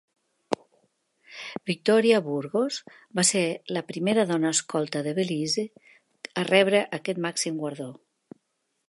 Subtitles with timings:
[1.71, 2.79] Victoria Burgos
[3.19, 3.43] va ser
[3.77, 5.67] la primera dona escolta de Belize
[6.43, 7.91] a rebre aquest màxim guardó.